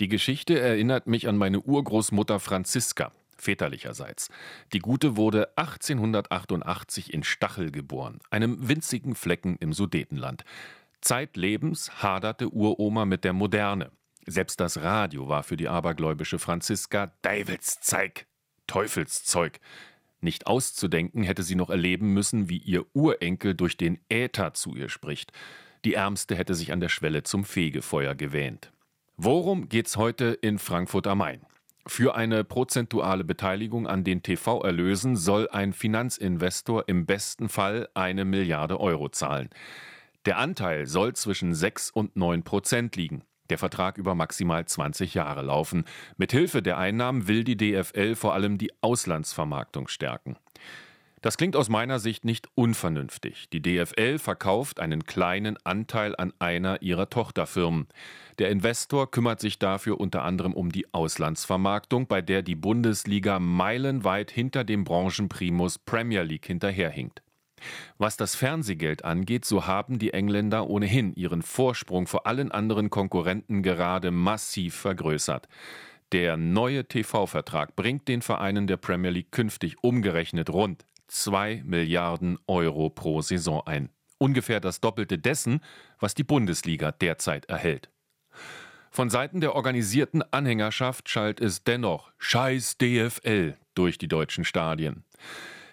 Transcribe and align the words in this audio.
Die 0.00 0.08
Geschichte 0.08 0.58
erinnert 0.58 1.06
mich 1.06 1.28
an 1.28 1.36
meine 1.36 1.60
Urgroßmutter 1.60 2.40
Franziska, 2.40 3.12
väterlicherseits. 3.36 4.30
Die 4.72 4.78
Gute 4.78 5.18
wurde 5.18 5.50
1888 5.58 7.12
in 7.12 7.22
Stachel 7.22 7.70
geboren, 7.70 8.20
einem 8.30 8.66
winzigen 8.66 9.14
Flecken 9.14 9.56
im 9.60 9.74
Sudetenland. 9.74 10.46
Zeitlebens 11.02 12.02
haderte 12.02 12.48
Uroma 12.48 13.04
mit 13.04 13.24
der 13.24 13.34
Moderne. 13.34 13.90
Selbst 14.24 14.60
das 14.60 14.78
Radio 14.78 15.28
war 15.28 15.42
für 15.42 15.58
die 15.58 15.68
abergläubische 15.68 16.38
Franziska 16.38 17.12
Deivelszeig, 17.20 18.24
Teufelszeug. 18.66 19.60
Nicht 20.22 20.46
auszudenken 20.46 21.24
hätte 21.24 21.42
sie 21.42 21.56
noch 21.56 21.68
erleben 21.68 22.14
müssen, 22.14 22.48
wie 22.48 22.58
ihr 22.58 22.86
Urenkel 22.94 23.54
durch 23.54 23.76
den 23.76 23.98
Äther 24.08 24.54
zu 24.54 24.74
ihr 24.76 24.88
spricht. 24.88 25.32
Die 25.84 25.94
Ärmste 25.94 26.36
hätte 26.36 26.54
sich 26.54 26.72
an 26.72 26.80
der 26.80 26.88
Schwelle 26.88 27.22
zum 27.22 27.44
Fegefeuer 27.44 28.14
gewähnt. 28.14 28.72
Worum 29.22 29.68
geht's 29.68 29.98
heute 29.98 30.28
in 30.40 30.58
Frankfurt 30.58 31.06
am 31.06 31.18
Main? 31.18 31.42
Für 31.86 32.14
eine 32.14 32.42
prozentuale 32.42 33.22
Beteiligung 33.22 33.86
an 33.86 34.02
den 34.02 34.22
TV-Erlösen 34.22 35.14
soll 35.14 35.46
ein 35.50 35.74
Finanzinvestor 35.74 36.84
im 36.88 37.04
besten 37.04 37.50
Fall 37.50 37.90
eine 37.92 38.24
Milliarde 38.24 38.80
Euro 38.80 39.10
zahlen. 39.10 39.50
Der 40.24 40.38
Anteil 40.38 40.86
soll 40.86 41.12
zwischen 41.12 41.52
6 41.52 41.90
und 41.90 42.16
9 42.16 42.44
Prozent 42.44 42.96
liegen. 42.96 43.22
Der 43.50 43.58
Vertrag 43.58 43.98
über 43.98 44.14
maximal 44.14 44.64
20 44.64 45.12
Jahre 45.12 45.42
laufen. 45.42 45.84
Mithilfe 46.16 46.62
der 46.62 46.78
Einnahmen 46.78 47.28
will 47.28 47.44
die 47.44 47.58
DFL 47.58 48.14
vor 48.14 48.32
allem 48.32 48.56
die 48.56 48.72
Auslandsvermarktung 48.80 49.88
stärken. 49.88 50.38
Das 51.22 51.36
klingt 51.36 51.54
aus 51.54 51.68
meiner 51.68 51.98
Sicht 51.98 52.24
nicht 52.24 52.48
unvernünftig. 52.54 53.50
Die 53.50 53.60
DFL 53.60 54.18
verkauft 54.18 54.80
einen 54.80 55.04
kleinen 55.04 55.58
Anteil 55.64 56.16
an 56.16 56.32
einer 56.38 56.80
ihrer 56.80 57.10
Tochterfirmen. 57.10 57.88
Der 58.38 58.48
Investor 58.48 59.10
kümmert 59.10 59.38
sich 59.38 59.58
dafür 59.58 60.00
unter 60.00 60.22
anderem 60.22 60.54
um 60.54 60.72
die 60.72 60.94
Auslandsvermarktung, 60.94 62.06
bei 62.06 62.22
der 62.22 62.40
die 62.40 62.54
Bundesliga 62.54 63.38
meilenweit 63.38 64.30
hinter 64.30 64.64
dem 64.64 64.84
Branchenprimus 64.84 65.78
Premier 65.78 66.22
League 66.22 66.46
hinterherhinkt. 66.46 67.22
Was 67.98 68.16
das 68.16 68.34
Fernsehgeld 68.34 69.04
angeht, 69.04 69.44
so 69.44 69.66
haben 69.66 69.98
die 69.98 70.14
Engländer 70.14 70.70
ohnehin 70.70 71.12
ihren 71.12 71.42
Vorsprung 71.42 72.06
vor 72.06 72.26
allen 72.26 72.50
anderen 72.50 72.88
Konkurrenten 72.88 73.62
gerade 73.62 74.10
massiv 74.10 74.74
vergrößert. 74.74 75.48
Der 76.12 76.38
neue 76.38 76.86
TV-Vertrag 76.86 77.76
bringt 77.76 78.08
den 78.08 78.22
Vereinen 78.22 78.66
der 78.66 78.78
Premier 78.78 79.10
League 79.10 79.30
künftig 79.30 79.76
umgerechnet 79.82 80.48
rund 80.48 80.86
2 81.10 81.62
Milliarden 81.64 82.38
Euro 82.46 82.88
pro 82.90 83.20
Saison 83.20 83.62
ein. 83.66 83.90
Ungefähr 84.18 84.60
das 84.60 84.80
Doppelte 84.80 85.18
dessen, 85.18 85.60
was 85.98 86.14
die 86.14 86.24
Bundesliga 86.24 86.92
derzeit 86.92 87.46
erhält. 87.46 87.90
Von 88.90 89.08
Seiten 89.08 89.40
der 89.40 89.54
organisierten 89.54 90.22
Anhängerschaft 90.32 91.08
schallt 91.08 91.40
es 91.40 91.64
dennoch 91.64 92.12
Scheiß 92.18 92.76
DFL 92.78 93.56
durch 93.74 93.98
die 93.98 94.08
deutschen 94.08 94.44
Stadien. 94.44 95.04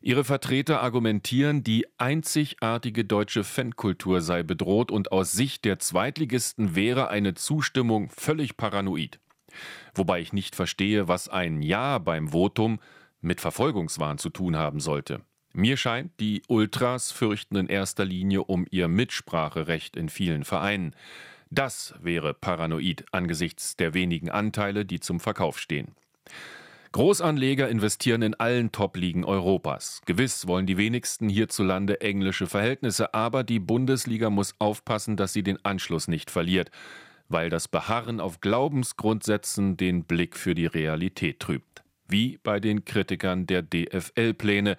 Ihre 0.00 0.24
Vertreter 0.24 0.80
argumentieren, 0.80 1.62
die 1.62 1.86
einzigartige 1.98 3.04
deutsche 3.04 3.44
Fankultur 3.44 4.22
sei 4.22 4.42
bedroht 4.42 4.90
und 4.90 5.12
aus 5.12 5.32
Sicht 5.32 5.66
der 5.66 5.78
Zweitligisten 5.78 6.74
wäre 6.74 7.08
eine 7.08 7.34
Zustimmung 7.34 8.08
völlig 8.08 8.56
paranoid. 8.56 9.20
Wobei 9.94 10.20
ich 10.20 10.32
nicht 10.32 10.56
verstehe, 10.56 11.08
was 11.08 11.28
ein 11.28 11.60
Ja 11.60 11.98
beim 11.98 12.28
Votum 12.28 12.80
mit 13.20 13.40
Verfolgungswahn 13.40 14.18
zu 14.18 14.30
tun 14.30 14.56
haben 14.56 14.80
sollte. 14.80 15.20
Mir 15.52 15.76
scheint, 15.76 16.12
die 16.20 16.42
Ultras 16.46 17.10
fürchten 17.10 17.56
in 17.56 17.66
erster 17.66 18.04
Linie 18.04 18.44
um 18.44 18.66
ihr 18.70 18.86
Mitspracherecht 18.86 19.96
in 19.96 20.08
vielen 20.08 20.44
Vereinen. 20.44 20.94
Das 21.50 21.94
wäre 22.00 22.34
paranoid 22.34 23.04
angesichts 23.10 23.74
der 23.74 23.92
wenigen 23.92 24.30
Anteile, 24.30 24.84
die 24.84 25.00
zum 25.00 25.18
Verkauf 25.18 25.58
stehen. 25.58 25.96
Großanleger 26.92 27.68
investieren 27.68 28.22
in 28.22 28.34
allen 28.34 28.70
Top-Ligen 28.70 29.24
Europas. 29.24 30.02
Gewiss 30.06 30.46
wollen 30.46 30.66
die 30.66 30.76
wenigsten 30.76 31.28
hierzulande 31.28 32.00
englische 32.00 32.46
Verhältnisse, 32.46 33.14
aber 33.14 33.42
die 33.42 33.60
Bundesliga 33.60 34.30
muss 34.30 34.54
aufpassen, 34.58 35.16
dass 35.16 35.32
sie 35.32 35.42
den 35.42 35.64
Anschluss 35.64 36.08
nicht 36.08 36.30
verliert, 36.30 36.70
weil 37.28 37.48
das 37.48 37.68
Beharren 37.68 38.20
auf 38.20 38.40
Glaubensgrundsätzen 38.40 39.76
den 39.76 40.04
Blick 40.04 40.36
für 40.36 40.54
die 40.54 40.66
Realität 40.66 41.40
trübt 41.40 41.84
wie 42.10 42.38
bei 42.42 42.60
den 42.60 42.84
Kritikern 42.84 43.46
der 43.46 43.62
DFL-Pläne, 43.62 44.76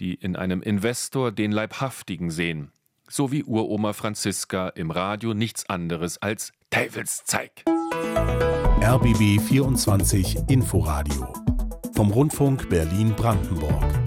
die 0.00 0.14
in 0.14 0.36
einem 0.36 0.62
Investor 0.62 1.32
den 1.32 1.52
Leibhaftigen 1.52 2.30
sehen, 2.30 2.72
so 3.08 3.30
wie 3.30 3.44
Uroma 3.44 3.92
Franziska 3.92 4.68
im 4.68 4.90
Radio 4.90 5.34
nichts 5.34 5.68
anderes 5.68 6.20
als 6.20 6.52
Teufelszeig. 6.70 7.64
RBB 8.82 9.40
24 9.40 10.48
Inforadio 10.48 11.32
vom 11.94 12.10
Rundfunk 12.10 12.68
Berlin-Brandenburg. 12.68 14.01